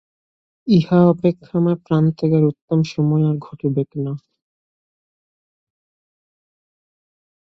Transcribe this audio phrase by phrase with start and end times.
[0.67, 4.13] ইহা অপেক্ষা আমার প্রাণত্যাগের উত্তম সময় আর ঘটিবেক না।